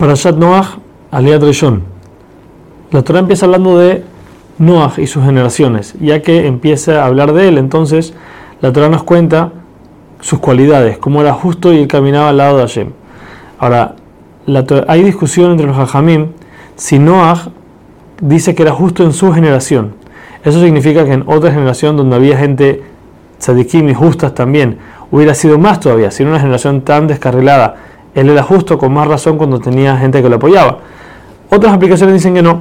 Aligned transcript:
Parashat 0.00 0.34
Noach, 0.34 0.78
Aliad 1.10 1.44
Rishon. 1.44 1.82
La 2.90 3.02
Torah 3.02 3.18
empieza 3.18 3.44
hablando 3.44 3.78
de 3.78 4.02
Noach 4.56 4.98
y 4.98 5.06
sus 5.06 5.22
generaciones. 5.22 5.94
Ya 6.00 6.22
que 6.22 6.46
empieza 6.46 7.02
a 7.02 7.06
hablar 7.06 7.34
de 7.34 7.48
él, 7.48 7.58
entonces 7.58 8.14
la 8.62 8.72
Torah 8.72 8.88
nos 8.88 9.02
cuenta 9.02 9.52
sus 10.22 10.38
cualidades, 10.38 10.96
cómo 10.96 11.20
era 11.20 11.34
justo 11.34 11.70
y 11.70 11.80
él 11.80 11.86
caminaba 11.86 12.30
al 12.30 12.38
lado 12.38 12.56
de 12.56 12.62
Hashem. 12.62 12.92
Ahora, 13.58 13.96
hay 14.88 15.02
discusión 15.02 15.50
entre 15.50 15.66
los 15.66 15.76
hajamim 15.76 16.28
si 16.76 16.98
Noach 16.98 17.48
dice 18.22 18.54
que 18.54 18.62
era 18.62 18.72
justo 18.72 19.04
en 19.04 19.12
su 19.12 19.30
generación. 19.34 19.92
Eso 20.42 20.62
significa 20.62 21.04
que 21.04 21.12
en 21.12 21.24
otra 21.26 21.52
generación 21.52 21.98
donde 21.98 22.16
había 22.16 22.38
gente 22.38 22.82
tzadikim 23.38 23.90
y 23.90 23.94
justas 23.94 24.34
también, 24.34 24.78
hubiera 25.10 25.34
sido 25.34 25.58
más 25.58 25.78
todavía, 25.78 26.10
si 26.10 26.22
una 26.22 26.40
generación 26.40 26.80
tan 26.80 27.06
descarrilada, 27.06 27.76
él 28.14 28.28
era 28.28 28.42
justo 28.42 28.78
con 28.78 28.92
más 28.92 29.06
razón 29.06 29.38
cuando 29.38 29.60
tenía 29.60 29.96
gente 29.96 30.22
que 30.22 30.28
lo 30.28 30.36
apoyaba. 30.36 30.78
Otras 31.50 31.72
aplicaciones 31.72 32.14
dicen 32.14 32.34
que 32.34 32.42
no, 32.42 32.60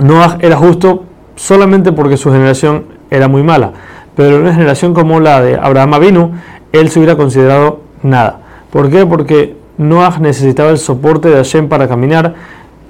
Noah 0.00 0.38
era 0.40 0.56
justo 0.56 1.04
solamente 1.36 1.92
porque 1.92 2.16
su 2.16 2.30
generación 2.30 2.84
era 3.10 3.28
muy 3.28 3.42
mala, 3.42 3.72
pero 4.16 4.36
en 4.36 4.42
una 4.42 4.54
generación 4.54 4.94
como 4.94 5.20
la 5.20 5.40
de 5.40 5.56
Abraham 5.56 5.94
Avinu, 5.94 6.30
él 6.72 6.90
se 6.90 6.98
hubiera 6.98 7.16
considerado 7.16 7.80
nada. 8.02 8.40
¿Por 8.70 8.90
qué? 8.90 9.06
Porque 9.06 9.56
Noah 9.78 10.18
necesitaba 10.18 10.70
el 10.70 10.78
soporte 10.78 11.28
de 11.28 11.36
Hashem 11.36 11.68
para 11.68 11.88
caminar, 11.88 12.34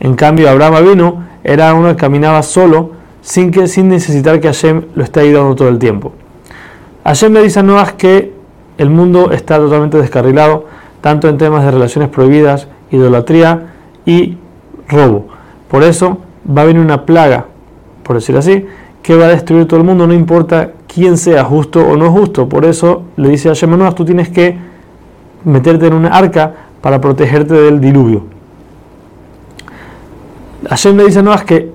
en 0.01 0.15
cambio 0.15 0.49
Abraham 0.49 0.75
Avinu 0.75 1.25
era 1.45 1.75
uno 1.75 1.89
que 1.89 1.97
caminaba 1.97 2.43
solo, 2.43 2.91
sin, 3.21 3.51
que, 3.51 3.67
sin 3.69 3.89
necesitar 3.89 4.41
que 4.41 4.49
Hashem 4.49 4.87
lo 4.95 5.05
esté 5.05 5.21
ayudando 5.21 5.55
todo 5.55 5.69
el 5.69 5.79
tiempo. 5.79 6.13
Hashem 7.05 7.33
le 7.33 7.43
dice 7.43 7.61
a 7.61 7.63
Noah 7.63 7.97
que 7.97 8.33
el 8.79 8.91
mundo 8.91 9.33
está 9.33 9.59
totalmente 9.59 9.99
descarrilado, 9.99 10.67
tanto 11.03 11.29
en 11.29 11.37
temas 11.37 11.65
de 11.65 11.71
relaciones 11.71 12.09
prohibidas, 12.09 12.69
idolatría 12.91 13.75
y 14.07 14.39
robo. 14.89 15.27
Por 15.69 15.83
eso 15.83 16.19
va 16.49 16.63
a 16.63 16.65
venir 16.65 16.81
una 16.81 17.05
plaga, 17.05 17.47
por 18.03 18.17
decir 18.17 18.37
así, 18.37 18.65
que 19.03 19.17
va 19.17 19.27
a 19.27 19.29
destruir 19.29 19.67
todo 19.67 19.81
el 19.81 19.85
mundo, 19.85 20.07
no 20.07 20.15
importa 20.15 20.71
quién 20.87 21.19
sea, 21.19 21.45
justo 21.45 21.81
o 21.81 21.97
no 21.97 22.11
justo. 22.13 22.49
Por 22.49 22.65
eso 22.65 23.03
le 23.17 23.31
dice 23.31 23.51
a 23.51 23.67
Noah, 23.67 23.95
tú 23.95 24.05
tienes 24.05 24.29
que 24.29 24.57
meterte 25.45 25.89
en 25.89 25.95
una 25.95 26.09
arca 26.09 26.55
para 26.81 27.01
protegerte 27.01 27.53
del 27.53 27.81
diluvio. 27.81 28.25
Hashem 30.69 30.97
le 30.97 31.05
dice 31.05 31.19
a 31.19 31.23
Noah 31.23 31.45
que 31.45 31.73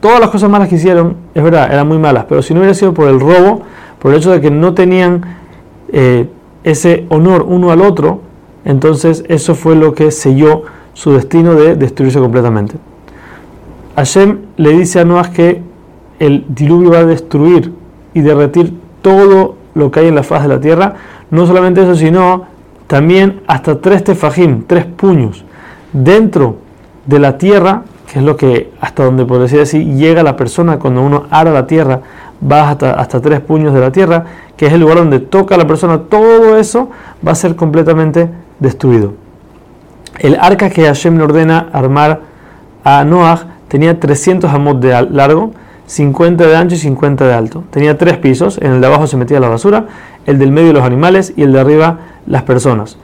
todas 0.00 0.20
las 0.20 0.28
cosas 0.28 0.50
malas 0.50 0.68
que 0.68 0.74
hicieron, 0.74 1.16
es 1.34 1.42
verdad, 1.42 1.72
eran 1.72 1.88
muy 1.88 1.98
malas, 1.98 2.26
pero 2.28 2.42
si 2.42 2.52
no 2.52 2.60
hubiera 2.60 2.74
sido 2.74 2.92
por 2.92 3.08
el 3.08 3.18
robo, 3.20 3.62
por 3.98 4.12
el 4.12 4.18
hecho 4.18 4.30
de 4.30 4.42
que 4.42 4.50
no 4.50 4.74
tenían 4.74 5.22
eh, 5.92 6.28
ese 6.62 7.06
honor 7.08 7.46
uno 7.48 7.70
al 7.70 7.80
otro, 7.80 8.20
entonces 8.64 9.24
eso 9.28 9.54
fue 9.54 9.74
lo 9.74 9.94
que 9.94 10.10
selló 10.10 10.62
su 10.94 11.12
destino 11.12 11.54
de 11.54 11.76
destruirse 11.76 12.18
completamente. 12.18 12.76
Hashem 13.96 14.38
le 14.56 14.70
dice 14.70 15.00
a 15.00 15.04
Noah 15.04 15.30
que 15.32 15.62
el 16.18 16.44
diluvio 16.48 16.90
va 16.90 16.98
a 16.98 17.04
destruir 17.06 17.72
y 18.14 18.20
derretir 18.20 18.74
todo 19.02 19.56
lo 19.74 19.90
que 19.90 20.00
hay 20.00 20.08
en 20.08 20.14
la 20.14 20.22
faz 20.22 20.42
de 20.42 20.48
la 20.48 20.60
tierra. 20.60 20.94
No 21.30 21.46
solamente 21.46 21.82
eso, 21.82 21.94
sino 21.94 22.44
también 22.86 23.40
hasta 23.46 23.80
tres 23.80 24.04
tefajim, 24.04 24.64
tres 24.66 24.84
puños, 24.84 25.44
dentro 25.92 26.56
de 27.06 27.18
la 27.18 27.38
tierra, 27.38 27.84
que 28.12 28.18
es 28.18 28.24
lo 28.24 28.36
que 28.36 28.72
hasta 28.80 29.04
donde 29.04 29.24
por 29.24 29.38
decir 29.38 29.60
así 29.60 29.84
llega 29.84 30.22
la 30.22 30.36
persona 30.36 30.78
cuando 30.78 31.02
uno 31.02 31.24
ara 31.30 31.52
la 31.52 31.66
tierra, 31.66 32.00
va 32.50 32.70
hasta, 32.70 32.92
hasta 32.92 33.20
tres 33.20 33.40
puños 33.40 33.72
de 33.72 33.80
la 33.80 33.92
tierra, 33.92 34.24
que 34.56 34.66
es 34.66 34.72
el 34.72 34.80
lugar 34.80 34.98
donde 34.98 35.20
toca 35.20 35.56
la 35.56 35.66
persona, 35.66 35.98
todo 35.98 36.58
eso 36.58 36.90
va 37.26 37.32
a 37.32 37.36
ser 37.36 37.54
completamente 37.54 38.28
destruido. 38.60 39.14
El 40.18 40.36
arca 40.38 40.70
que 40.70 40.84
Hashem 40.84 41.16
le 41.16 41.24
ordena 41.24 41.68
armar 41.72 42.20
a 42.84 43.04
Noah 43.04 43.46
tenía 43.68 43.98
300 43.98 44.52
amot 44.52 44.80
de 44.80 45.08
largo, 45.10 45.52
50 45.86 46.46
de 46.46 46.56
ancho 46.56 46.76
y 46.76 46.78
50 46.78 47.26
de 47.26 47.34
alto. 47.34 47.64
Tenía 47.70 47.98
tres 47.98 48.16
pisos, 48.18 48.58
en 48.58 48.72
el 48.72 48.80
de 48.80 48.86
abajo 48.86 49.06
se 49.06 49.16
metía 49.16 49.40
la 49.40 49.48
basura, 49.48 49.86
el 50.26 50.38
del 50.38 50.52
medio 50.52 50.72
los 50.72 50.84
animales 50.84 51.32
y 51.36 51.42
el 51.42 51.52
de 51.52 51.60
arriba 51.60 51.98
las 52.26 52.42
personas. 52.42 52.96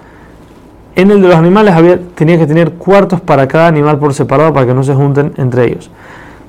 En 0.94 1.10
el 1.10 1.20
de 1.20 1.28
los 1.28 1.36
animales 1.36 1.74
había, 1.74 1.98
tenía 2.14 2.38
que 2.38 2.46
tener 2.46 2.72
cuartos 2.72 3.20
para 3.20 3.48
cada 3.48 3.66
animal 3.66 3.98
por 3.98 4.14
separado 4.14 4.52
para 4.52 4.66
que 4.66 4.74
no 4.74 4.82
se 4.82 4.94
junten 4.94 5.32
entre 5.36 5.66
ellos. 5.66 5.90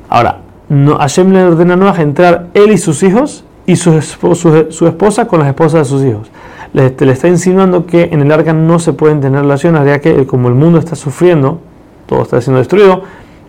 Ahora, 0.09 0.39
no, 0.69 0.97
Hashem 0.97 1.31
le 1.31 1.43
ordena 1.43 1.73
a 1.73 1.77
Noah 1.77 2.01
entrar 2.01 2.47
él 2.53 2.71
y 2.71 2.77
sus 2.77 3.03
hijos 3.03 3.43
y 3.65 3.75
su, 3.75 4.01
su, 4.01 4.87
esposa 4.87 5.27
con 5.27 5.39
las 5.39 5.49
esposas 5.49 5.81
de 5.81 5.85
sus 5.85 6.03
hijos. 6.03 6.29
Le, 6.77 6.95
le, 6.97 7.11
está 7.11 7.27
insinuando 7.27 7.87
que 7.87 8.09
en 8.11 8.21
el 8.21 8.31
arca 8.31 8.53
no 8.53 8.77
se 8.77 8.93
pueden 8.93 9.19
tener 9.19 9.41
relaciones, 9.41 9.83
ya 9.85 9.99
que 9.99 10.27
como 10.27 10.47
el 10.47 10.53
mundo 10.53 10.77
está 10.77 10.95
sufriendo, 10.95 11.59
todo 12.05 12.21
está 12.21 12.39
siendo 12.39 12.59
destruido, 12.59 13.01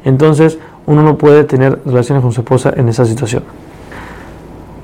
entonces 0.05 0.59
uno 0.87 1.03
no 1.03 1.19
puede 1.19 1.45
tener 1.45 1.79
relaciones 1.85 2.23
con 2.23 2.33
su 2.33 2.41
esposa 2.41 2.73
en 2.75 2.89
esa 2.89 3.05
situación. 3.05 3.43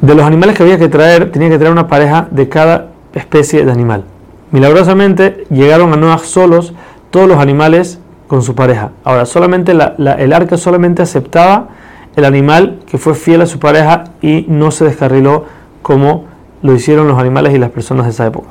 De 0.03 0.15
los 0.15 0.27
animales 0.27 0.55
que 0.55 0.63
había 0.63 0.79
que 0.79 0.89
traer, 0.89 1.33
tenía 1.33 1.49
que 1.49 1.57
traer 1.57 1.73
una 1.73 1.89
pareja 1.89 2.29
de 2.31 2.47
cada 2.51 2.89
especie 3.15 3.65
de 3.65 3.73
animal. 3.73 4.05
Milagrosamente 4.51 5.47
llegaron 5.49 5.95
a 5.95 5.97
Noah 5.97 6.19
solos 6.19 6.75
todos 7.11 7.27
los 7.27 7.39
animales 7.39 7.99
con 8.27 8.43
su 8.43 8.55
pareja. 8.55 8.91
Ahora, 9.05 9.25
solamente 9.25 9.73
el 9.73 10.33
arca 10.35 10.59
solamente 10.59 11.01
aceptaba 11.01 11.69
el 12.15 12.27
animal 12.27 12.81
que 12.87 12.99
fue 12.99 13.15
fiel 13.15 13.41
a 13.41 13.47
su 13.47 13.59
pareja 13.59 14.05
y 14.21 14.45
no 14.49 14.71
se 14.71 14.85
descarriló 14.85 15.47
como 15.81 16.27
lo 16.65 16.75
hicieron 16.75 17.07
los 17.07 17.19
animales 17.19 17.55
y 17.55 17.59
las 17.59 17.71
personas 17.71 18.07
de 18.07 18.13
esa 18.13 18.27
época. 18.27 18.49